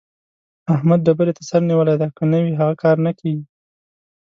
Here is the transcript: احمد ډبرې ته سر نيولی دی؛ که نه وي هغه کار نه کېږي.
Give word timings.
احمد 0.75 0.99
ډبرې 1.05 1.33
ته 1.37 1.43
سر 1.49 1.61
نيولی 1.69 1.95
دی؛ 1.99 2.07
که 2.17 2.23
نه 2.31 2.39
وي 2.43 2.53
هغه 2.59 2.75
کار 2.83 2.95
نه 3.05 3.11
کېږي. 3.19 3.45